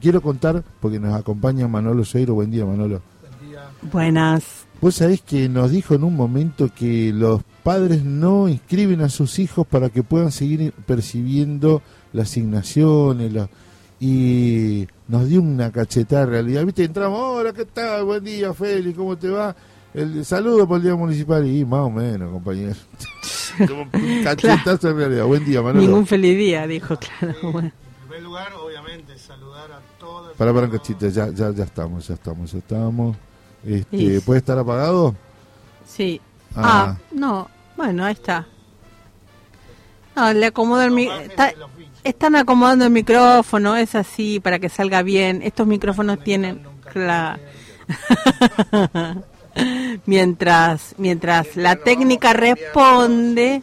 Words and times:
Quiero 0.00 0.20
contar, 0.20 0.62
porque 0.78 1.00
nos 1.00 1.12
acompaña 1.12 1.66
Manolo 1.66 2.04
Seiro. 2.04 2.34
Buen 2.34 2.52
día, 2.52 2.64
Manolo. 2.64 3.02
Buenas. 3.90 4.64
Vos 4.80 4.94
sabés 4.94 5.22
que 5.22 5.48
nos 5.48 5.72
dijo 5.72 5.92
en 5.96 6.04
un 6.04 6.14
momento 6.14 6.70
que 6.72 7.10
los 7.12 7.42
padres 7.64 8.04
no 8.04 8.48
inscriben 8.48 9.00
a 9.00 9.08
sus 9.08 9.40
hijos 9.40 9.66
para 9.66 9.88
que 9.90 10.04
puedan 10.04 10.30
seguir 10.30 10.72
percibiendo 10.86 11.82
las 12.12 12.30
asignaciones 12.30 13.32
la- 13.32 13.48
y 13.98 14.86
nos 15.08 15.26
dio 15.28 15.40
una 15.42 15.72
cachetada 15.72 16.26
de 16.26 16.30
realidad. 16.30 16.64
¿Viste? 16.64 16.84
Entramos, 16.84 17.18
hola, 17.20 17.52
¿qué 17.52 17.64
tal? 17.64 18.04
Buen 18.04 18.22
día, 18.22 18.54
Félix, 18.54 18.96
¿cómo 18.96 19.18
te 19.18 19.28
va? 19.30 19.56
El 19.94 20.24
saludo 20.24 20.68
por 20.68 20.76
el 20.76 20.84
día 20.84 20.94
municipal 20.94 21.44
y 21.44 21.64
más 21.64 21.80
o 21.80 21.90
menos, 21.90 22.30
compañero. 22.30 22.74
Como 23.66 23.82
un 23.82 23.90
cachetazo 24.22 24.90
en 24.90 24.96
realidad. 24.96 25.24
Buen 25.24 25.44
día, 25.44 25.60
Manolo. 25.60 25.80
Ningún 25.84 26.06
feliz 26.06 26.38
día, 26.38 26.68
dijo, 26.68 26.96
claro. 26.96 27.34
Bueno. 27.50 27.72
En 28.02 28.06
primer 28.10 28.22
lugar, 28.22 28.48
obviamente, 28.98 29.18
saludar 29.18 29.72
a 29.72 29.80
todas. 29.98 30.36
Para, 30.36 30.52
para, 30.52 30.68
cachita, 30.70 31.08
ya, 31.08 31.28
ya, 31.30 31.50
ya 31.52 31.64
estamos, 31.64 32.06
ya 32.08 32.14
estamos, 32.14 32.52
ya 32.52 32.58
estamos. 32.58 33.16
Este, 33.64 33.96
Sí. 33.98 34.20
¿Puede 34.24 34.38
estar 34.38 34.58
apagado? 34.58 35.14
Sí. 35.86 36.20
Ah. 36.54 36.96
Ah, 36.96 36.98
no. 37.12 37.48
Bueno, 37.76 38.04
ahí 38.04 38.12
está. 38.14 38.46
No, 40.16 40.32
le 40.32 40.46
acomodo 40.46 40.82
el 40.82 40.90
mi- 40.90 41.08
está- 41.08 41.52
Están 42.04 42.36
acomodando 42.36 42.84
el 42.86 42.90
micrófono, 42.90 43.76
es 43.76 43.94
así, 43.94 44.40
para 44.40 44.58
que 44.58 44.68
salga 44.68 45.02
bien. 45.02 45.42
Estos 45.42 45.66
micrófonos 45.66 46.22
tienen... 46.22 46.62
Claro. 46.92 47.40
mientras 50.06 50.94
mientras 50.98 51.56
la 51.56 51.76
técnica 51.76 52.32
responde, 52.32 53.62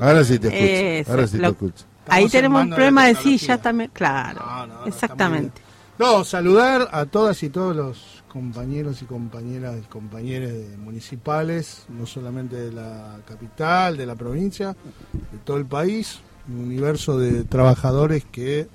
Ahora 0.00 0.24
sí 0.24 0.38
te 0.38 0.48
escucho. 0.48 0.64
Eso, 0.64 1.10
ahora 1.10 1.26
sí 1.26 1.38
lo- 1.38 1.48
te 1.48 1.52
escucho. 1.66 1.84
Ahí 2.14 2.28
tenemos 2.28 2.60
en 2.62 2.68
un 2.68 2.74
problema 2.74 3.02
de 3.06 3.14
tecnología. 3.14 3.38
silla 3.38 3.58
también. 3.62 3.90
Claro, 3.92 4.40
No, 4.68 4.86
exactamente. 4.86 5.60
No, 5.98 6.24
saludar 6.24 6.88
a 6.90 7.04
todas 7.06 7.42
y 7.42 7.48
todos 7.50 7.76
los 7.76 8.22
compañeros 8.28 9.02
y 9.02 9.04
compañeras 9.04 9.76
y 9.78 9.86
compañeros 9.88 10.50
de- 10.52 10.76
municipales, 10.78 11.84
no 11.90 12.06
solamente 12.06 12.56
de 12.56 12.72
la 12.72 13.18
capital, 13.26 13.96
de 13.96 14.06
la 14.06 14.14
provincia, 14.14 14.68
de 15.12 15.38
todo 15.44 15.58
el 15.58 15.66
país, 15.66 16.18
un 16.48 16.60
universo 16.60 17.18
de 17.18 17.44
trabajadores 17.44 18.24
que 18.32 18.66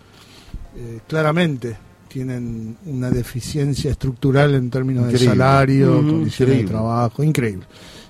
eh, 0.76 1.00
claramente 1.08 1.76
tienen 2.08 2.78
una 2.86 3.10
deficiencia 3.10 3.92
estructural 3.92 4.54
en 4.56 4.70
términos 4.70 5.06
Increíble. 5.06 5.26
de 5.28 5.32
salario, 5.38 5.88
Mm, 6.02 6.10
condiciones 6.10 6.34
increíble. 6.34 6.62
de 6.64 6.68
trabajo, 6.70 7.24
increíble, 7.24 7.66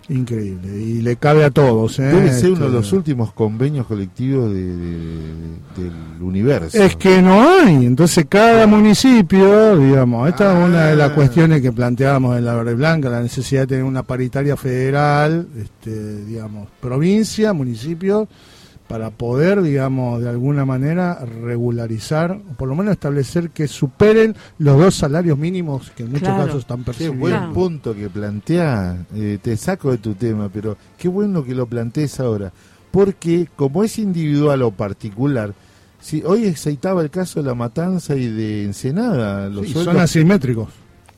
increíble, 0.09 0.77
y 0.77 1.02
le 1.02 1.17
cabe 1.17 1.44
a 1.44 1.52
todos. 1.52 2.00
¿eh? 2.00 2.03
Debe 2.03 2.31
ser 2.31 2.52
uno 2.52 2.59
de 2.61 2.66
Este, 2.67 2.77
los 2.77 2.94
últimos 2.94 3.33
convenios 3.33 3.86
colectivos 3.88 4.53
de- 4.53 4.64
de- 4.64 4.77
de- 4.77 5.83
del 5.83 6.22
universo. 6.22 6.81
Es 6.81 6.95
que 6.95 7.22
no 7.22 7.41
hay, 7.41 7.86
entonces 7.86 8.25
cada 8.30 8.66
municipio, 8.67 9.77
digamos, 9.77 10.30
esta 10.30 10.52
es 10.59 10.66
una 10.69 10.86
de 10.88 10.95
las 10.95 11.11
Ah. 11.11 11.16
cuestiones 11.16 11.61
que 11.61 11.72
planteábamos 11.72 12.38
en 12.38 12.45
la 12.45 12.55
Verde 12.55 12.73
Blanca, 12.75 13.09
la 13.09 13.22
necesidad 13.22 13.61
de 13.61 13.67
tener 13.67 13.83
una 13.83 14.03
paritaria 14.03 14.55
federal, 14.55 15.47
este, 15.59 16.23
digamos, 16.25 16.67
provincia, 16.80 17.52
municipio, 17.53 18.27
para 18.88 19.09
poder, 19.09 19.61
digamos, 19.61 20.21
de 20.21 20.30
alguna 20.30 20.63
manera 20.66 21.19
regularizar, 21.25 22.31
o 22.31 22.53
por 22.55 22.69
lo 22.69 22.75
menos 22.75 22.93
establecer 22.93 23.49
que 23.49 23.67
superen 23.67 24.35
los 24.59 24.80
dos 24.80 24.95
salarios 24.95 25.38
mínimos 25.38 25.91
que 25.91 26.03
en 26.03 26.09
muchos 26.11 26.27
Claro. 26.30 26.45
casos 26.45 26.61
están 26.61 26.80
Qué 26.80 26.85
percibidos. 26.85 27.17
buen 27.19 27.53
punto 27.53 27.93
que 27.93 28.09
plantea. 28.09 29.05
Eh, 29.13 29.39
te 29.41 29.58
saco 29.58 29.91
de 29.91 29.97
tu 29.97 30.13
tema, 30.15 30.49
pero 30.53 30.77
qué 30.97 31.08
bueno 31.09 31.43
que 31.43 31.53
lo 31.53 31.65
plantees 31.65 32.19
ahora. 32.19 32.52
Porque 32.91 33.49
como 33.55 33.83
es 33.83 33.99
individual 33.99 34.61
o 34.61 34.71
particular, 34.71 35.53
si 35.99 36.23
hoy 36.23 36.47
aceitaba 36.47 37.02
el 37.02 37.09
caso 37.09 37.41
de 37.41 37.47
la 37.47 37.55
matanza 37.55 38.15
y 38.15 38.27
de 38.27 38.63
Ensenada, 38.63 39.49
los 39.49 39.65
Sí, 39.67 39.73
sueldos- 39.73 39.93
son 39.93 40.02
asimétricos. 40.02 40.69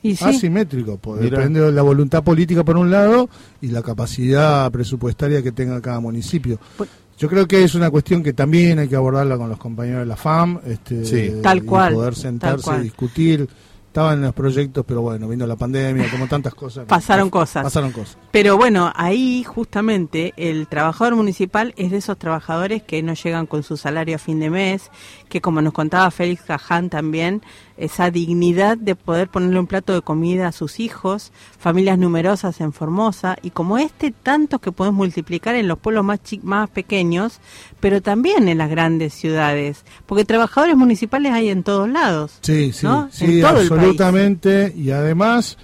Y 0.01 0.15
sí, 0.15 0.23
asimétrico, 0.25 0.97
pues 0.97 1.21
Mira. 1.21 1.37
depende 1.37 1.59
de 1.59 1.71
la 1.73 1.81
voluntad 1.81 2.23
política 2.23 2.63
por 2.63 2.77
un 2.77 2.89
lado 2.89 3.29
y 3.61 3.67
la 3.67 3.81
capacidad 3.83 4.71
presupuestaria 4.71 5.43
que 5.43 5.51
tenga 5.51 5.81
cada 5.81 5.99
municipio. 5.99 6.57
Pues- 6.77 6.89
Yo 7.19 7.27
creo 7.27 7.45
que 7.47 7.61
es 7.63 7.75
una 7.75 7.91
cuestión 7.91 8.23
que 8.23 8.31
también 8.31 8.79
hay 8.79 8.87
que 8.87 8.95
abordarla 8.95 9.37
con 9.37 9.49
los 9.49 9.57
compañeros 9.59 9.99
de 9.99 10.05
la 10.05 10.15
FAM, 10.15 10.61
este, 10.65 11.03
Sí. 11.03 11.33
Tal 11.43 11.57
y 11.57 11.61
cual, 11.61 11.93
poder 11.93 12.15
sentarse, 12.15 12.63
cual. 12.63 12.81
discutir. 12.81 13.47
Estaban 13.87 14.19
en 14.19 14.25
los 14.25 14.35
proyectos, 14.35 14.85
pero 14.87 15.01
bueno, 15.01 15.27
vino 15.27 15.47
la 15.47 15.55
pandemia, 15.55 16.11
como 16.11 16.27
tantas 16.27 16.53
cosas. 16.53 16.85
Pasaron 16.85 17.31
cosas. 17.31 17.63
Pasaron 17.63 17.91
cosas. 17.91 18.19
Pero 18.29 18.55
bueno, 18.55 18.93
ahí 18.95 19.43
justamente 19.43 20.31
el 20.37 20.67
trabajador 20.67 21.15
municipal 21.15 21.73
es 21.75 21.89
de 21.89 21.97
esos 21.97 22.15
trabajadores 22.19 22.83
que 22.83 23.01
no 23.01 23.15
llegan 23.15 23.47
con 23.47 23.63
su 23.63 23.77
salario 23.77 24.15
a 24.15 24.19
fin 24.19 24.39
de 24.39 24.51
mes, 24.51 24.91
que 25.27 25.41
como 25.41 25.59
nos 25.63 25.73
contaba 25.73 26.11
Félix 26.11 26.43
Caján 26.43 26.91
también, 26.91 27.41
esa 27.79 28.11
dignidad 28.11 28.77
de 28.77 28.95
poder 28.95 29.29
ponerle 29.29 29.59
un 29.59 29.67
plato 29.67 29.93
de 29.93 30.01
comida 30.01 30.47
a 30.47 30.51
sus 30.51 30.79
hijos, 30.79 31.31
familias 31.57 31.97
numerosas 31.97 32.61
en 32.61 32.73
Formosa, 32.73 33.37
y 33.41 33.49
como 33.49 33.77
este, 33.77 34.11
tantos 34.11 34.61
que 34.61 34.71
podemos 34.71 34.97
multiplicar 34.97 35.55
en 35.55 35.67
los 35.67 35.79
pueblos 35.79 36.03
más, 36.05 36.19
más 36.43 36.69
pequeños, 36.69 37.39
pero 37.79 38.01
también 38.01 38.49
en 38.49 38.57
las 38.57 38.69
grandes 38.69 39.13
ciudades, 39.13 39.85
porque 40.05 40.25
trabajadores 40.25 40.75
municipales 40.75 41.31
hay 41.31 41.49
en 41.49 41.63
todos 41.63 41.89
lados. 41.89 42.37
Sí, 42.41 42.71
sí, 42.73 42.85
¿no? 42.85 43.09
sí, 43.11 43.25
En 43.25 43.41
todo 43.41 43.61
el 43.61 43.69
país. 43.69 43.71
absolutamente. 43.71 44.73
Y 44.75 44.91
además 44.91 45.57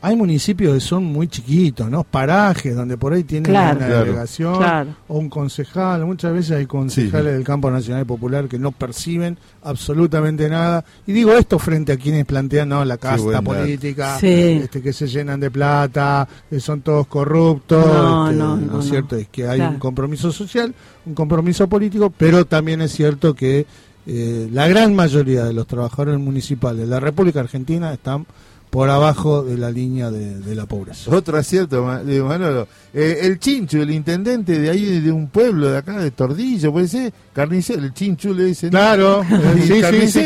hay 0.00 0.16
municipios 0.16 0.74
que 0.74 0.80
son 0.80 1.04
muy 1.04 1.28
chiquitos, 1.28 1.88
¿no? 1.90 2.02
Parajes 2.04 2.74
donde 2.74 2.96
por 2.96 3.12
ahí 3.12 3.22
tienen 3.24 3.50
Claro. 3.50 3.78
una 3.78 3.86
Claro. 3.86 4.04
delegación 4.04 4.56
Claro. 4.56 4.90
o 5.08 5.18
un 5.18 5.28
concejal. 5.28 6.04
Muchas 6.04 6.32
veces 6.32 6.50
hay 6.52 6.66
concejales 6.66 7.28
Sí. 7.30 7.32
del 7.34 7.44
campo 7.44 7.70
nacional 7.70 8.02
y 8.02 8.04
popular 8.04 8.48
que 8.48 8.58
no 8.58 8.72
perciben 8.72 9.38
absolutamente 9.62 10.48
nada. 10.48 10.84
Y 11.06 11.12
digo 11.12 11.32
esto 11.32 11.58
frente 11.58 11.92
a 11.92 11.96
quienes 11.96 12.24
plantean, 12.24 12.68
no, 12.70 12.84
la 12.84 12.96
casta 12.98 13.40
política, 13.42 14.18
Sí. 14.18 14.26
este, 14.26 14.82
que 14.82 14.92
se 14.92 15.06
llenan 15.06 15.40
de 15.40 15.50
plata, 15.50 16.28
que 16.50 16.60
son 16.60 16.80
todos 16.82 17.06
corruptos. 17.06 17.84
No, 17.86 18.26
este, 18.28 18.38
no, 18.38 18.56
lo 18.56 18.56
no, 18.56 18.72
no. 18.78 18.82
cierto 18.82 19.16
es 19.16 19.28
que 19.28 19.46
hay 19.48 19.58
Claro. 19.58 19.72
un 19.74 19.78
compromiso 19.78 20.32
social, 20.32 20.74
un 21.06 21.14
compromiso 21.14 21.68
político, 21.68 22.12
pero 22.16 22.44
también 22.44 22.82
es 22.82 22.92
cierto 22.92 23.34
que 23.34 23.66
eh, 24.04 24.48
la 24.52 24.66
gran 24.66 24.96
mayoría 24.96 25.44
de 25.44 25.52
los 25.52 25.64
trabajadores 25.68 26.18
municipales 26.18 26.80
de 26.80 26.86
la 26.88 26.98
República 26.98 27.38
Argentina 27.38 27.92
están 27.92 28.26
por 28.72 28.88
abajo 28.88 29.42
de 29.42 29.58
la 29.58 29.70
línea 29.70 30.10
de, 30.10 30.38
de 30.40 30.54
la 30.54 30.64
pobreza. 30.64 31.14
Otro 31.14 31.36
acierto, 31.36 31.84
Manolo. 31.84 32.66
Eh, 32.94 33.18
el 33.24 33.38
Chinchu, 33.38 33.82
el 33.82 33.90
intendente 33.90 34.58
de 34.58 34.70
ahí, 34.70 34.98
de 35.00 35.12
un 35.12 35.28
pueblo 35.28 35.70
de 35.70 35.76
acá, 35.76 35.98
de 35.98 36.10
Tordillo, 36.10 36.72
puede 36.72 36.88
ser, 36.88 37.12
carnicero, 37.34 37.82
el 37.82 37.92
Chinchu 37.92 38.32
le 38.32 38.44
dicen. 38.46 38.70
Claro, 38.70 39.22
eh, 39.30 39.54
sí, 39.56 39.60
sí, 39.60 39.74
sí, 39.74 39.80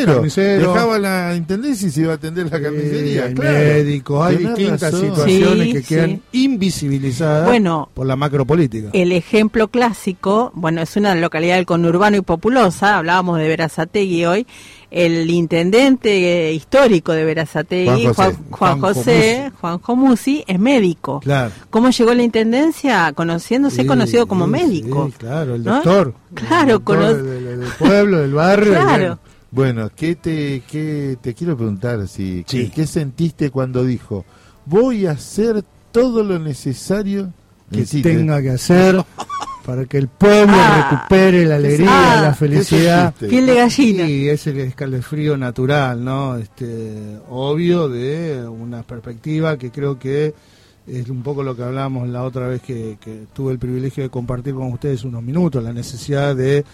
carnicero. 0.05 0.23
Dejaba 0.73 0.97
la 1.01 1.35
intendencia 1.35 1.89
y 1.89 1.91
se 1.91 2.03
iba 2.03 2.13
a 2.13 2.15
atender 2.15 2.45
la 2.49 2.63
carnicería. 2.63 3.25
hay 3.25 3.35
claro. 3.35 3.59
médicos, 3.59 4.27
hay 4.27 4.37
distintas 4.37 4.81
razón. 4.93 5.01
situaciones 5.01 5.67
Sí, 5.67 5.73
que 5.73 5.83
quedan 5.83 6.11
sí. 6.11 6.45
invisibilizadas 6.45 7.47
Bueno, 7.49 7.89
por 7.95 8.07
la 8.07 8.15
macropolítica. 8.15 8.91
El 8.93 9.11
ejemplo 9.11 9.67
clásico, 9.69 10.53
bueno, 10.55 10.83
es 10.83 10.97
una 10.97 11.17
localidad 11.17 11.57
del 11.57 11.67
conurbano 11.67 12.17
y 12.17 12.21
populosa, 12.21 12.97
hablábamos 12.97 13.39
de 13.39 13.49
Verazategui 13.49 14.25
hoy, 14.25 14.47
el 15.05 15.31
intendente 15.31 16.49
eh, 16.49 16.53
histórico 16.55 17.13
de 17.13 17.25
Verazategui, 17.25 18.07
Juan 18.07 18.15
Juan, 18.15 18.35
José. 18.35 18.41
Juan 18.51 18.81
Juanjo 18.81 18.87
José, 18.95 19.53
Juanjo 19.61 19.97
Musi, 19.97 20.45
es 20.47 20.59
médico. 20.59 21.21
Claro. 21.21 21.53
¿Cómo 21.71 21.91
llegó 21.91 22.11
a 22.11 22.15
la 22.15 22.23
intendencia? 22.23 23.13
Conociéndose 23.13 23.83
Sí, 23.83 23.87
conocido 23.87 24.27
como 24.27 24.47
sí, 24.47 24.51
médico. 24.53 25.09
sí, 25.11 25.15
claro, 25.19 25.55
el 25.57 25.65
¿no? 25.65 25.75
doctor. 25.75 26.15
Claro, 26.35 26.63
El 26.63 26.69
doctor 26.73 26.97
cono- 26.97 27.15
del, 27.15 27.61
pueblo, 27.79 28.19
del 28.21 28.33
barrio. 28.35 28.73
Claro. 28.81 28.87
bueno. 28.89 29.19
Bueno, 29.51 29.91
¿qué 29.95 30.17
te, 30.17 30.63
qué 30.71 31.17
te 31.21 31.33
quiero 31.35 31.57
preguntar? 31.57 32.07
Si, 32.09 32.45
Sí. 32.47 32.65
¿qué, 32.67 32.71
qué 32.71 32.87
sentiste 32.87 33.51
cuando 33.51 33.85
dijo, 33.85 34.25
voy 34.67 35.07
a 35.07 35.13
hacer 35.13 35.63
todo 35.93 36.23
lo 36.25 36.39
necesario 36.39 37.33
que 37.73 37.85
tenga 38.03 38.43
que 38.43 38.51
hacer 38.51 39.03
para 39.67 39.85
que 39.85 39.99
el 39.99 40.07
pueblo 40.07 40.55
Ah. 40.57 40.89
recupere 40.93 41.45
la 41.45 41.57
alegría, 41.57 42.19
Ah. 42.19 42.23
la 42.23 42.35
felicidad. 42.35 43.13
Piel 43.19 43.47
de 43.47 43.55
gallina. 43.57 44.09
Y 44.09 44.29
es 44.29 44.47
el 44.47 44.61
escalofrío 44.61 45.37
natural, 45.37 46.05
¿no? 46.05 46.37
Este, 46.37 47.19
obvio 47.29 47.89
de 47.89 48.47
una 48.49 48.85
perspectiva 48.85 49.59
que 49.59 49.71
creo 49.73 49.99
que 49.99 50.33
es 50.87 51.09
un 51.11 51.23
poco 51.25 51.43
lo 51.43 51.57
que 51.57 51.65
hablamos 51.65 52.09
la 52.09 52.23
otra 52.23 52.47
vez 52.47 52.63
que, 52.63 52.97
que 53.01 53.25
tuve 53.35 53.53
el 53.53 53.59
privilegio 53.59 54.05
de 54.05 54.09
compartir 54.09 54.55
con 54.55 54.73
ustedes 54.73 55.03
unos 55.03 55.21
minutos, 55.25 55.61
la 55.65 55.73
necesidad 55.73 56.37
de 56.37 56.65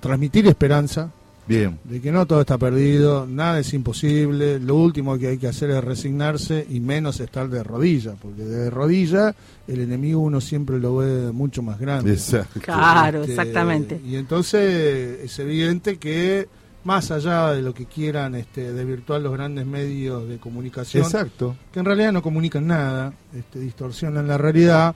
transmitir 0.00 0.46
esperanza, 0.46 1.08
Bien, 1.46 1.78
de 1.84 2.00
que 2.00 2.12
no 2.12 2.24
todo 2.24 2.40
está 2.40 2.56
perdido, 2.56 3.26
nada 3.26 3.58
es 3.58 3.74
imposible, 3.74 4.60
lo 4.60 4.76
último 4.76 5.18
que 5.18 5.26
hay 5.28 5.38
que 5.38 5.48
hacer 5.48 5.70
es 5.70 5.82
resignarse 5.82 6.64
y 6.70 6.78
menos 6.78 7.18
estar 7.20 7.48
de 7.48 7.64
rodillas, 7.64 8.14
porque 8.22 8.44
de 8.44 8.70
rodilla 8.70 9.34
el 9.66 9.80
enemigo 9.80 10.20
uno 10.20 10.40
siempre 10.40 10.78
lo 10.78 10.96
ve 10.98 11.32
mucho 11.32 11.62
más 11.62 11.80
grande. 11.80 12.12
exacto. 12.12 12.60
Claro, 12.60 13.20
Este, 13.22 13.32
exactamente. 13.32 14.00
Y 14.06 14.16
entonces 14.16 15.20
es 15.24 15.38
evidente 15.40 15.96
que 15.96 16.48
más 16.84 17.10
allá 17.10 17.50
de 17.52 17.62
lo 17.62 17.74
que 17.74 17.86
quieran 17.86 18.34
este, 18.34 18.72
desvirtuar 18.72 19.20
los 19.20 19.32
grandes 19.32 19.66
medios 19.66 20.28
de 20.28 20.38
comunicación, 20.38 21.04
Exacto. 21.04 21.56
que 21.72 21.80
en 21.80 21.86
realidad 21.86 22.12
no 22.12 22.22
comunican 22.22 22.66
nada, 22.66 23.12
este, 23.36 23.60
distorsionan 23.60 24.26
la 24.26 24.38
realidad, 24.38 24.94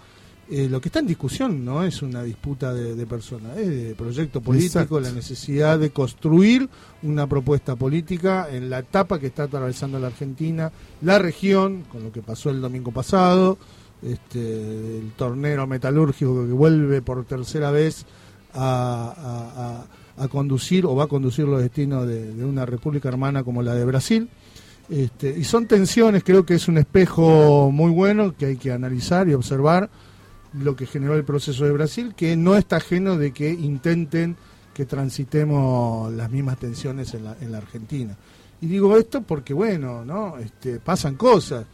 eh, 0.48 0.68
lo 0.70 0.80
que 0.80 0.90
está 0.90 1.00
en 1.00 1.08
discusión 1.08 1.64
no 1.64 1.82
es 1.82 2.02
una 2.02 2.22
disputa 2.22 2.72
de, 2.72 3.04
personas, 3.06 3.56
es 3.56 3.68
de 3.68 3.94
proyecto 3.96 4.40
político, 4.40 5.00
la 5.00 5.10
necesidad 5.10 5.76
de 5.76 5.90
construir 5.90 6.68
una 7.02 7.26
propuesta 7.26 7.74
política 7.74 8.46
en 8.50 8.70
la 8.70 8.78
etapa 8.78 9.18
que 9.18 9.26
está 9.26 9.44
atravesando 9.44 9.98
la 9.98 10.06
Argentina, 10.06 10.70
la 11.02 11.18
región, 11.18 11.82
con 11.90 12.04
lo 12.04 12.12
que 12.12 12.22
pasó 12.22 12.50
el 12.50 12.60
domingo 12.60 12.92
pasado, 12.92 13.58
este, 14.02 14.98
el 14.98 15.12
torneo 15.16 15.66
metalúrgico 15.66 16.46
que 16.46 16.52
vuelve 16.52 17.02
por 17.02 17.24
tercera 17.24 17.72
vez 17.72 18.06
a, 18.54 19.84
conducir 20.30 20.86
o 20.86 20.94
va 20.94 21.04
a 21.04 21.08
conducir 21.08 21.46
los 21.46 21.60
destinos 21.60 22.06
de, 22.06 22.44
una 22.44 22.64
república 22.64 23.08
hermana 23.08 23.42
como 23.42 23.62
la 23.62 23.74
de 23.74 23.84
Brasil. 23.84 24.28
Este, 24.88 25.36
y 25.36 25.42
son 25.42 25.66
tensiones, 25.66 26.22
creo 26.22 26.46
que 26.46 26.54
es 26.54 26.68
un 26.68 26.78
espejo 26.78 27.72
muy 27.72 27.90
bueno 27.90 28.36
que 28.36 28.46
hay 28.46 28.56
que 28.56 28.70
analizar 28.70 29.28
y 29.28 29.34
observar 29.34 29.90
lo 30.60 30.76
que 30.76 30.86
generó 30.86 31.14
el 31.14 31.24
proceso 31.24 31.64
de 31.64 31.72
Brasil, 31.72 32.14
que 32.16 32.36
no 32.36 32.56
está 32.56 32.76
ajeno 32.76 33.16
de 33.16 33.32
que 33.32 33.50
intenten 33.50 34.36
que 34.74 34.84
transitemos 34.84 36.12
las 36.12 36.30
mismas 36.30 36.58
tensiones 36.58 37.14
en 37.14 37.24
la, 37.24 37.36
en 37.40 37.52
la 37.52 37.58
Argentina. 37.58 38.16
Y 38.60 38.66
digo 38.66 38.96
esto 38.96 39.22
porque, 39.22 39.54
bueno, 39.54 40.04
¿no? 40.04 40.38
Este, 40.38 40.80
pasan 40.80 41.14
cosas. 41.16 41.66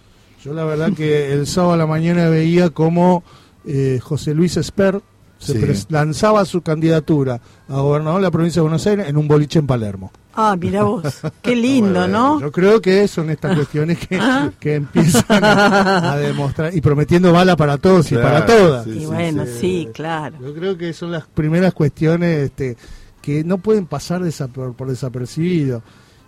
Yo 0.43 0.52
la 0.52 0.64
verdad 0.64 0.93
que 0.93 1.32
el 1.32 1.46
sábado 1.46 1.75
a 1.75 1.76
la 1.76 1.87
mañana 1.87 2.29
veía 2.29 2.70
como 2.70 3.23
eh, 3.64 4.00
José 4.02 4.34
Luis 4.34 4.56
Esper 4.56 5.00
se 5.43 5.87
lanzaba 5.89 6.44
su 6.44 6.62
candidatura 6.62 7.41
a 7.69 7.81
gobernador 7.81 8.21
de 8.21 8.27
la 8.27 8.31
provincia 8.31 8.61
de 8.61 8.62
Buenos 8.62 8.87
Aires 8.87 9.09
en 9.09 9.17
un 9.17 9.29
boliche 9.29 9.59
en 9.59 9.67
Palermo. 9.67 10.12
Ah, 10.35 10.56
mira 10.59 10.85
vos, 10.85 11.21
qué 11.43 11.55
lindo, 11.55 12.09
¿no? 12.09 12.41
Yo 12.41 12.50
creo 12.53 12.81
que 12.81 13.06
son 13.09 13.31
estas 13.31 13.55
cuestiones 13.56 13.99
que, 13.99 14.19
ah. 14.19 14.50
que 14.59 14.77
empiezan 14.77 15.44
a, 15.44 16.17
demostrar, 16.17 16.75
y 16.75 16.81
prometiendo 16.81 17.33
bala 17.33 17.56
para 17.56 17.77
todos 17.79 18.11
y 18.12 18.17
para 18.17 18.47
todas. 18.47 18.87
y 18.87 19.05
bueno, 19.06 19.44
sí, 19.47 19.89
claro. 19.93 20.39
Yo 20.41 20.55
creo 20.55 20.79
que 20.79 20.93
son 20.93 21.12
las 21.12 21.27
primeras 21.27 21.75
cuestiones 21.75 22.45
este, 22.45 22.77
que 23.21 23.45
no 23.45 23.59
pueden 23.59 23.87
pasar 23.87 24.23
por 24.55 24.88
desapercibido. 24.88 25.83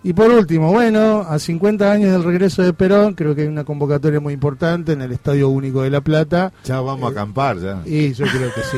Y 0.06 0.12
por 0.12 0.30
último, 0.30 0.70
bueno, 0.70 1.20
a 1.26 1.38
50 1.38 1.90
años 1.90 2.12
del 2.12 2.24
regreso 2.24 2.62
de 2.62 2.74
Perón, 2.74 3.14
creo 3.14 3.34
que 3.34 3.40
hay 3.40 3.48
una 3.48 3.64
convocatoria 3.64 4.20
muy 4.20 4.34
importante 4.34 4.92
en 4.92 5.00
el 5.00 5.12
Estadio 5.12 5.48
Único 5.48 5.80
de 5.80 5.88
La 5.88 6.02
Plata. 6.02 6.52
Ya 6.62 6.82
vamos 6.82 7.04
a 7.04 7.08
eh, 7.08 7.12
acampar, 7.12 7.58
ya. 7.58 7.80
Y 7.86 8.12
yo 8.12 8.26
creo 8.26 8.52
que 8.52 8.60
sí. 8.60 8.76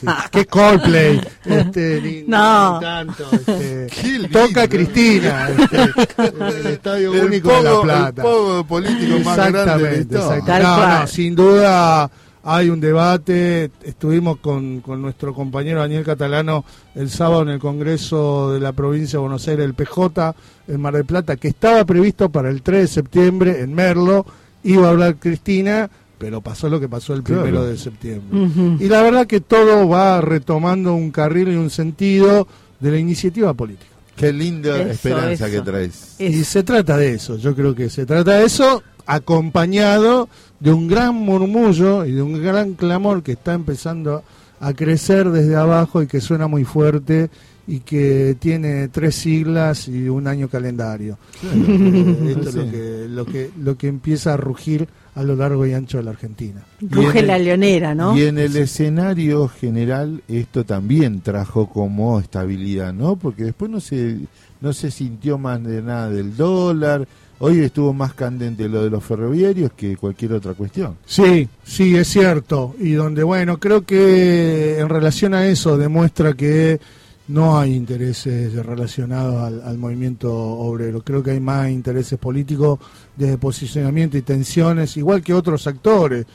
sí, 0.00 0.06
Qué 0.32 0.44
Coldplay. 0.46 1.20
Este, 1.44 2.24
no. 2.26 2.80
tanto. 2.80 3.28
Este, 3.32 4.28
toca 4.32 4.66
Cristina. 4.66 5.50
Este, 5.50 5.82
el 6.58 6.66
Estadio 6.66 7.12
Único 7.12 7.48
de 7.48 7.62
La 7.62 7.80
Plata. 7.80 8.22
El 8.24 8.64
político 8.66 9.20
más 9.20 9.36
grande 9.36 10.04
de 10.04 10.18
No, 10.18 11.00
no, 11.00 11.06
sin 11.06 11.36
duda 11.36 12.10
hay 12.46 12.70
un 12.70 12.80
debate. 12.80 13.70
Estuvimos 13.82 14.38
con, 14.38 14.80
con, 14.80 15.02
nuestro 15.02 15.34
compañero 15.34 15.80
Daniel 15.80 16.04
Catalano 16.04 16.64
el 16.94 17.10
sábado 17.10 17.42
en 17.42 17.48
el 17.48 17.58
Congreso 17.58 18.52
de 18.52 18.60
la 18.60 18.72
provincia 18.72 19.18
de 19.18 19.22
Buenos 19.22 19.46
Aires, 19.48 19.64
el 19.64 19.74
PJ, 19.74 20.34
en 20.68 20.80
Mar 20.80 20.94
del 20.94 21.04
Plata, 21.04 21.36
que 21.36 21.48
estaba 21.48 21.84
previsto 21.84 22.30
para 22.30 22.48
el 22.48 22.62
3 22.62 22.82
de 22.82 22.86
septiembre 22.86 23.60
en 23.60 23.74
Merlo. 23.74 24.24
Iba 24.62 24.86
a 24.86 24.90
hablar 24.90 25.16
Cristina, 25.16 25.90
pero 26.18 26.40
pasó 26.40 26.68
lo 26.68 26.78
que 26.78 26.88
pasó 26.88 27.14
el 27.14 27.24
primero 27.24 27.64
de 27.64 27.76
septiembre. 27.76 28.48
Y 28.78 28.88
la 28.88 29.02
verdad 29.02 29.26
que 29.26 29.40
todo 29.40 29.88
va 29.88 30.20
retomando 30.20 30.94
un 30.94 31.10
carril 31.10 31.48
y 31.48 31.56
un 31.56 31.70
sentido 31.70 32.46
de 32.78 32.90
la 32.92 32.98
iniciativa 32.98 33.54
política. 33.54 33.90
Qué 34.16 34.32
linda 34.32 34.80
esperanza 34.82 35.50
que 35.50 35.60
traes. 35.60 36.14
Y 36.20 36.44
se 36.44 36.62
trata 36.62 36.96
de 36.96 37.14
eso, 37.14 37.36
yo 37.36 37.54
creo 37.56 37.74
que 37.74 37.90
se 37.90 38.06
trata 38.06 38.38
de 38.38 38.46
eso 38.46 38.82
acompañado 39.06 40.28
de 40.60 40.72
un 40.72 40.88
gran 40.88 41.14
murmullo 41.14 42.04
y 42.04 42.12
de 42.12 42.22
un 42.22 42.42
gran 42.42 42.74
clamor 42.74 43.22
que 43.22 43.32
está 43.32 43.54
empezando 43.54 44.22
a 44.60 44.72
crecer 44.72 45.30
desde 45.30 45.56
abajo 45.56 46.02
y 46.02 46.06
que 46.06 46.20
suena 46.20 46.46
muy 46.46 46.64
fuerte 46.64 47.30
y 47.66 47.80
que 47.80 48.36
tiene 48.38 48.88
tres 48.88 49.16
siglas 49.16 49.88
y 49.88 50.08
un 50.08 50.28
año 50.28 50.48
calendario. 50.48 51.18
Esto 51.42 52.48
es 52.48 52.54
lo 52.54 52.70
que, 52.70 53.06
lo, 53.08 53.26
que, 53.26 53.50
lo 53.58 53.76
que 53.76 53.88
empieza 53.88 54.34
a 54.34 54.36
rugir 54.36 54.88
a 55.16 55.22
lo 55.22 55.34
largo 55.34 55.66
y 55.66 55.72
ancho 55.72 55.96
de 55.96 56.04
la 56.04 56.10
Argentina. 56.10 56.62
Ruge 56.80 57.22
la 57.22 57.38
leonera, 57.38 57.94
¿no? 57.94 58.16
Y 58.16 58.24
en 58.24 58.38
el 58.38 58.54
escenario 58.56 59.48
general 59.48 60.22
esto 60.28 60.64
también 60.64 61.22
trajo 61.22 61.68
como 61.68 62.20
estabilidad, 62.20 62.92
¿no? 62.92 63.16
Porque 63.16 63.44
después 63.44 63.70
no 63.70 63.80
se, 63.80 64.18
no 64.60 64.72
se 64.74 64.90
sintió 64.90 65.38
más 65.38 65.64
de 65.64 65.82
nada 65.82 66.10
del 66.10 66.36
dólar, 66.36 67.08
Hoy 67.38 67.60
estuvo 67.60 67.92
más 67.92 68.14
candente 68.14 68.66
lo 68.66 68.82
de 68.82 68.88
los 68.88 69.04
ferroviarios 69.04 69.72
que 69.76 69.96
cualquier 69.96 70.32
otra 70.32 70.54
cuestión. 70.54 70.96
Sí, 71.04 71.46
sí, 71.64 71.94
es 71.94 72.08
cierto. 72.08 72.74
Y 72.80 72.92
donde, 72.92 73.22
bueno, 73.24 73.58
creo 73.58 73.82
que 73.84 74.78
en 74.78 74.88
relación 74.88 75.34
a 75.34 75.46
eso 75.46 75.76
demuestra 75.76 76.32
que 76.32 76.80
no 77.28 77.58
hay 77.58 77.74
intereses 77.74 78.54
relacionados 78.64 79.62
al, 79.64 79.78
movimiento 79.78 80.32
obrero. 80.32 81.02
Creo 81.02 81.22
que 81.22 81.32
hay 81.32 81.40
más 81.40 81.70
intereses 81.70 82.18
políticos 82.18 82.78
de 83.16 83.36
posicionamiento 83.38 84.16
y 84.16 84.22
tensiones, 84.22 84.96
igual 84.96 85.22
que 85.22 85.34
otros 85.34 85.66
actores, 85.66 86.26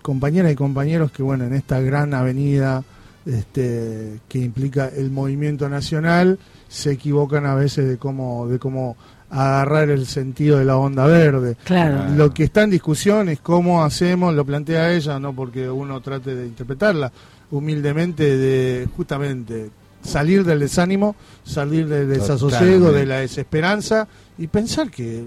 compañeras 0.00 0.52
y 0.52 0.56
compañeros 0.56 1.12
que, 1.12 1.22
bueno, 1.22 1.44
en 1.44 1.52
esta 1.52 1.80
gran 1.80 2.14
avenida 2.14 2.82
este, 3.26 4.20
que 4.28 4.38
implica 4.38 4.88
el 4.88 5.10
movimiento 5.10 5.68
nacional, 5.68 6.38
se 6.68 6.92
equivocan 6.92 7.44
a 7.44 7.54
veces 7.54 7.86
de 7.86 7.98
cómo, 7.98 8.48
de 8.48 8.58
cómo 8.58 8.96
agarrar 9.30 9.90
el 9.90 10.06
sentido 10.06 10.58
de 10.58 10.64
la 10.64 10.78
onda 10.78 11.06
verde. 11.06 11.56
Claro. 11.64 12.14
Lo 12.14 12.32
que 12.32 12.44
está 12.44 12.62
en 12.62 12.70
discusión 12.70 13.28
es 13.28 13.40
cómo 13.40 13.84
hacemos, 13.84 14.34
lo 14.34 14.46
plantea 14.46 14.92
ella, 14.92 15.18
no 15.18 15.34
porque 15.34 15.68
uno 15.68 16.00
trate 16.00 16.34
de 16.34 16.46
interpretarla 16.46 17.12
humildemente, 17.50 18.36
de 18.36 18.88
justamente 18.96 19.70
salir 20.02 20.44
del 20.44 20.60
desánimo, 20.60 21.16
salir 21.44 21.88
del 21.88 22.08
desasosiego, 22.08 22.92
de 22.92 23.06
la 23.06 23.20
desesperanza 23.20 24.08
y 24.36 24.46
pensar 24.46 24.90
que 24.90 25.24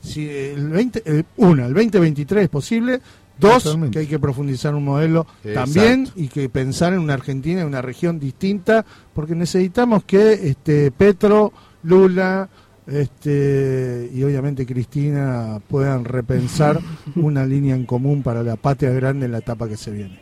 si 0.00 0.28
el 0.28 0.68
20, 0.68 1.02
el, 1.04 1.26
una, 1.36 1.66
el 1.66 1.74
2023 1.74 2.44
es 2.44 2.48
posible, 2.48 3.00
dos, 3.38 3.76
que 3.90 4.00
hay 4.00 4.06
que 4.06 4.18
profundizar 4.18 4.74
un 4.74 4.84
modelo 4.84 5.26
también 5.54 6.08
y 6.14 6.28
que 6.28 6.48
pensar 6.48 6.92
en 6.92 7.00
una 7.00 7.14
Argentina, 7.14 7.62
en 7.62 7.66
una 7.66 7.82
región 7.82 8.20
distinta, 8.20 8.84
porque 9.14 9.34
necesitamos 9.34 10.04
que 10.04 10.32
este 10.32 10.90
Petro, 10.90 11.52
Lula, 11.82 12.48
este, 12.86 14.10
y 14.12 14.22
obviamente 14.22 14.66
Cristina 14.66 15.60
puedan 15.68 16.04
repensar 16.04 16.80
una 17.16 17.46
línea 17.46 17.74
en 17.74 17.86
común 17.86 18.22
para 18.22 18.42
la 18.42 18.56
patria 18.56 18.90
grande 18.90 19.26
en 19.26 19.32
la 19.32 19.38
etapa 19.38 19.68
que 19.68 19.76
se 19.76 19.90
viene. 19.90 20.20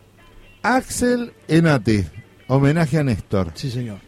Axel 0.62 1.32
Enate, 1.46 2.10
homenaje 2.48 2.98
a 2.98 3.04
Néstor. 3.04 3.52
Sí, 3.54 3.70
señor. 3.70 3.98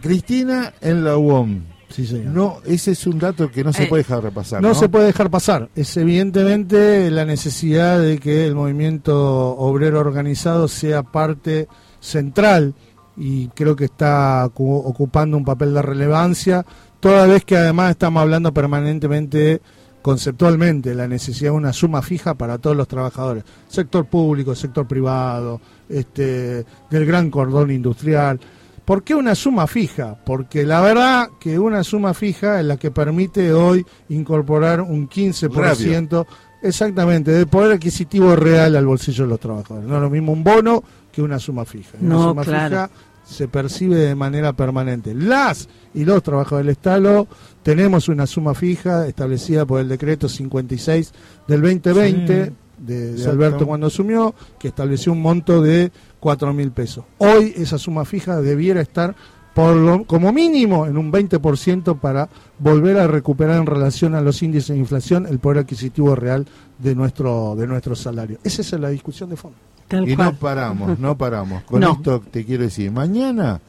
Cristina 0.00 0.72
en 0.80 1.04
la 1.04 1.16
UOM. 1.16 1.60
Sí, 1.90 2.06
señor. 2.06 2.32
No, 2.32 2.58
ese 2.64 2.92
es 2.92 3.06
un 3.06 3.18
dato 3.18 3.50
que 3.50 3.64
no 3.64 3.72
se 3.72 3.84
eh, 3.84 3.86
puede 3.86 4.02
dejar 4.04 4.22
repasar. 4.22 4.62
No, 4.62 4.74
se 4.74 4.88
puede 4.88 5.06
dejar 5.06 5.28
pasar. 5.28 5.68
Es 5.74 5.96
evidentemente 5.96 7.10
la 7.10 7.24
necesidad 7.24 8.00
de 8.00 8.18
que 8.18 8.46
el 8.46 8.54
movimiento 8.54 9.56
obrero 9.56 9.98
organizado 9.98 10.68
sea 10.68 11.02
parte 11.02 11.68
central 11.98 12.74
y 13.16 13.48
creo 13.48 13.76
que 13.76 13.86
está 13.86 14.46
ocupando 14.46 15.36
un 15.36 15.44
papel 15.44 15.74
de 15.74 15.82
relevancia 15.82 16.64
toda 17.00 17.26
vez 17.26 17.44
que 17.44 17.56
además 17.56 17.90
estamos 17.90 18.20
hablando 18.20 18.54
permanentemente 18.54 19.60
conceptualmente 20.02 20.94
la 20.94 21.06
necesidad 21.06 21.50
de 21.50 21.56
una 21.56 21.72
suma 21.72 22.02
fija 22.02 22.34
para 22.34 22.58
todos 22.58 22.76
los 22.76 22.88
trabajadores, 22.88 23.44
sector 23.68 24.06
público, 24.06 24.54
sector 24.54 24.86
privado, 24.86 25.60
este, 25.88 26.64
del 26.90 27.06
gran 27.06 27.30
cordón 27.30 27.70
industrial. 27.70 28.40
¿Por 28.84 29.02
qué 29.02 29.14
una 29.14 29.34
suma 29.34 29.66
fija? 29.66 30.16
Porque 30.24 30.64
la 30.64 30.80
verdad 30.80 31.28
que 31.38 31.58
una 31.58 31.84
suma 31.84 32.14
fija 32.14 32.60
es 32.60 32.66
la 32.66 32.76
que 32.76 32.90
permite 32.90 33.52
hoy 33.52 33.84
incorporar 34.08 34.80
un 34.80 35.08
15% 35.08 36.26
exactamente 36.62 37.30
de 37.30 37.46
poder 37.46 37.72
adquisitivo 37.72 38.34
real 38.36 38.76
al 38.76 38.86
bolsillo 38.86 39.24
de 39.24 39.30
los 39.30 39.40
trabajadores. 39.40 39.88
No 39.88 39.96
es 39.96 40.02
lo 40.02 40.10
mismo 40.10 40.32
un 40.32 40.42
bono 40.42 40.82
que 41.12 41.22
una 41.22 41.38
suma 41.38 41.64
fija. 41.64 41.98
Una 42.00 42.16
suma 42.16 42.44
fija 42.44 42.90
se 43.30 43.48
percibe 43.48 43.96
de 43.96 44.14
manera 44.14 44.52
permanente. 44.52 45.14
Las 45.14 45.68
y 45.94 46.04
los 46.04 46.22
trabajadores 46.22 46.66
del 46.66 46.72
Estado 46.72 47.28
tenemos 47.62 48.08
una 48.08 48.26
suma 48.26 48.54
fija 48.54 49.06
establecida 49.06 49.64
por 49.64 49.80
el 49.80 49.88
decreto 49.88 50.28
56 50.28 51.12
del 51.46 51.62
2020 51.62 52.52
de, 52.78 53.24
Alberto 53.28 53.66
cuando 53.66 53.86
asumió, 53.86 54.34
que 54.58 54.68
estableció 54.68 55.12
un 55.12 55.22
monto 55.22 55.62
de 55.62 55.92
4 56.18 56.52
mil 56.52 56.72
pesos. 56.72 57.04
Hoy 57.18 57.52
esa 57.56 57.78
suma 57.78 58.04
fija 58.04 58.40
debiera 58.40 58.80
estar 58.80 59.14
por 59.54 60.06
como 60.06 60.32
mínimo 60.32 60.86
en 60.86 60.96
un 60.96 61.12
20% 61.12 61.98
para 61.98 62.28
volver 62.58 62.98
a 62.98 63.06
recuperar 63.06 63.58
en 63.58 63.66
relación 63.66 64.14
a 64.14 64.20
los 64.20 64.42
índices 64.42 64.68
de 64.68 64.78
inflación 64.78 65.26
el 65.26 65.38
poder 65.38 65.58
adquisitivo 65.58 66.14
real 66.14 66.46
de 66.78 66.94
nuestro 66.94 67.54
de 67.56 67.66
nuestro 67.66 67.94
salario. 67.94 68.38
Esa 68.42 68.62
es 68.62 68.72
la 68.72 68.88
discusión 68.88 69.28
de 69.30 69.36
fondo 69.36 69.56
y 69.92 70.16
no 70.16 70.34
paramos, 70.34 70.98
no 70.98 71.16
paramos. 71.16 71.62
Con 71.64 71.82
esto 71.82 72.20
te 72.20 72.44
quiero 72.44 72.64
decir, 72.64 72.90
mañana 72.90 73.60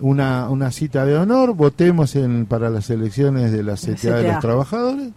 una, 0.00 0.48
una 0.50 0.70
cita 0.70 1.04
de 1.04 1.16
honor, 1.16 1.54
votemos 1.54 2.16
en, 2.16 2.46
para 2.46 2.70
las 2.70 2.90
elecciones 2.90 3.52
de 3.52 3.62
la 3.62 3.74
CTA, 3.74 4.16
de 4.16 4.32
los 4.32 4.40
trabajadores 4.40 5.12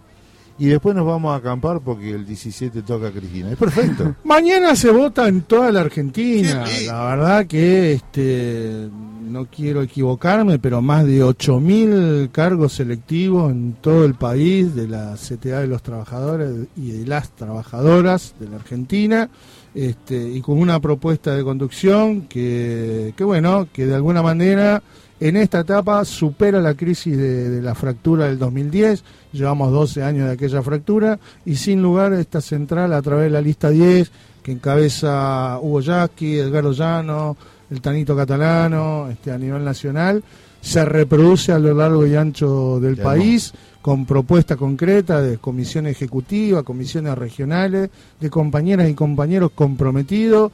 y 0.59 0.67
después 0.67 0.93
nos 0.93 1.05
vamos 1.05 1.33
a 1.33 1.37
acampar 1.37 1.79
porque 1.79 2.11
el 2.11 2.25
17 2.25 2.81
toca 2.81 3.11
Cristina. 3.11 3.49
Es 3.51 3.57
perfecto. 3.57 4.15
Mañana 4.25 4.75
se 4.75 4.91
vota 4.91 5.27
en 5.29 5.43
toda 5.43 5.71
la 5.71 5.79
Argentina. 5.79 6.65
La 6.85 7.05
verdad 7.05 7.47
que 7.47 7.93
este 7.93 8.89
no 9.29 9.45
quiero 9.45 9.81
equivocarme, 9.81 10.59
pero 10.59 10.81
más 10.81 11.05
de 11.05 11.23
8.000 11.23 12.31
cargos 12.31 12.73
selectivos 12.73 13.51
en 13.51 13.73
todo 13.79 14.03
el 14.03 14.15
país 14.15 14.75
de 14.75 14.87
la 14.87 15.15
CTA 15.15 15.61
de 15.61 15.67
los 15.67 15.81
trabajadores 15.81 16.67
y 16.75 16.91
de 16.91 17.07
las 17.07 17.29
trabajadoras 17.29 18.33
de 18.39 18.49
la 18.49 18.57
Argentina. 18.57 19.29
Este, 19.75 20.29
y 20.29 20.41
con 20.41 20.57
una 20.57 20.79
propuesta 20.79 21.35
de 21.35 21.43
conducción 21.43 22.21
que, 22.23 23.13
bueno, 23.19 23.67
que 23.71 23.85
de 23.85 23.93
alguna 23.93 24.23
manera 24.23 24.81
en 25.19 25.35
esta 25.37 25.59
etapa 25.59 26.05
supera 26.05 26.59
la 26.59 26.73
crisis 26.73 27.15
de, 27.15 27.61
la 27.61 27.75
fractura 27.75 28.25
del 28.25 28.39
2010, 28.39 29.03
llevamos 29.33 29.71
12 29.71 30.01
años 30.01 30.27
de 30.27 30.33
aquella 30.33 30.63
fractura 30.63 31.19
y 31.45 31.55
sin 31.55 31.81
lugar 31.83 32.13
esta 32.13 32.41
central 32.41 32.93
a 32.93 33.01
través 33.01 33.25
de 33.25 33.29
la 33.29 33.41
lista 33.41 33.69
10 33.69 34.11
que 34.41 34.53
encabeza 34.53 35.59
Hugo 35.61 35.81
Yasky, 35.81 36.39
Edgardo 36.39 36.71
Llano, 36.71 37.37
el 37.69 37.81
Tanito 37.81 38.15
Catalano, 38.15 39.09
este, 39.09 39.31
a 39.31 39.37
nivel 39.37 39.63
nacional, 39.63 40.23
se 40.61 40.85
reproduce 40.85 41.51
a 41.51 41.59
lo 41.59 41.73
largo 41.73 42.05
y 42.05 42.15
ancho 42.15 42.79
del 42.79 42.97
país 42.97 43.53
con 43.81 44.05
propuesta 44.05 44.55
concreta 44.55 45.21
de 45.21 45.37
comisión 45.37 45.87
ejecutiva, 45.87 46.63
comisiones 46.63 47.17
regionales, 47.17 47.89
de 48.19 48.29
compañeras 48.29 48.89
y 48.89 48.93
compañeros 48.93 49.51
comprometidos 49.55 50.51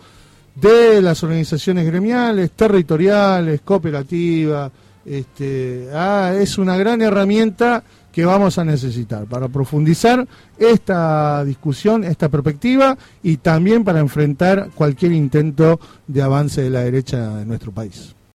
de 0.55 1.01
las 1.01 1.21
organizaciones 1.24 1.85
gremiales, 1.85 2.51
territoriales, 2.51 3.62
cooperativas. 3.62 4.71
Este, 5.05 5.89
ah, 5.93 6.33
es 6.35 6.57
una 6.57 6.77
gran 6.77 7.01
herramienta 7.01 7.83
que 8.12 8.25
vamos 8.25 8.57
a 8.57 8.63
necesitar 8.63 9.25
para 9.25 9.50
profundizar 9.50 10.25
esta 10.57 11.43
discusión, 11.43 12.05
esta 12.05 12.29
perspectiva 12.29 12.97
y 13.21 13.38
también 13.38 13.83
para 13.83 14.00
enfrentar 14.00 14.69
cualquier 14.74 15.12
intento 15.12 15.79
de 16.07 16.21
avance 16.21 16.62
de 16.62 16.69
la 16.69 16.81
derecha 16.81 17.41
en 17.41 17.50
nuestro 17.50 17.74
país. 17.74 18.15